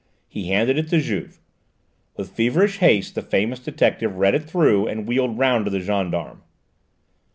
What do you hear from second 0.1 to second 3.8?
He handed it to Juve. With feverish haste the famous